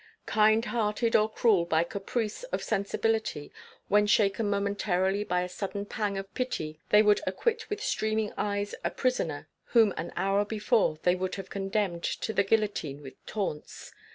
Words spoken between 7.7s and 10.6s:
streaming eyes a prisoner whom an hour